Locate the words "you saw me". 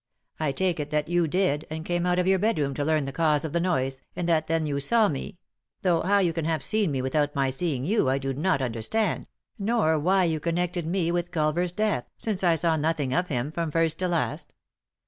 4.65-5.37